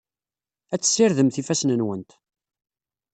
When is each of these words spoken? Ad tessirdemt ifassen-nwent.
Ad 0.73 0.81
tessirdemt 0.81 1.37
ifassen-nwent. 1.41 2.11